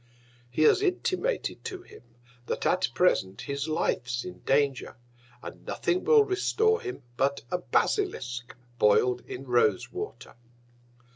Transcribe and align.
He 0.49 0.63
has 0.63 0.81
intimated 0.81 1.63
to 1.65 1.83
him, 1.83 2.01
that 2.47 2.65
at 2.65 2.89
present 2.95 3.41
his 3.41 3.67
Life's 3.67 4.25
in 4.25 4.39
Danger, 4.39 4.97
and 5.43 5.63
nothing 5.63 6.03
will 6.03 6.23
restore 6.25 6.81
him 6.81 7.03
but 7.17 7.41
a 7.51 7.59
Basilisk, 7.59 8.55
boil'd 8.79 9.21
in 9.27 9.45
Rose 9.45 9.91
Water. 9.91 10.33